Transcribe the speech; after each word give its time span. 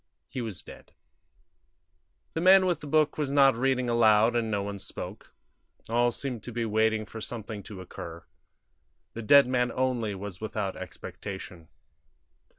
He 0.27 0.41
was 0.41 0.63
dead. 0.63 0.93
The 2.33 2.41
man 2.41 2.65
with 2.65 2.79
the 2.79 2.87
book 2.87 3.19
was 3.19 3.31
not 3.31 3.53
reading 3.55 3.87
aloud, 3.87 4.35
and 4.35 4.49
no 4.49 4.63
one 4.63 4.79
spoke; 4.79 5.31
all 5.89 6.09
seemed 6.09 6.41
to 6.41 6.51
be 6.51 6.65
waiting 6.65 7.05
for 7.05 7.21
something 7.21 7.61
to 7.61 7.81
occur; 7.81 8.25
the 9.13 9.21
dead 9.21 9.45
man 9.45 9.71
only 9.71 10.15
was 10.15 10.41
without 10.41 10.75
expectation. 10.75 11.67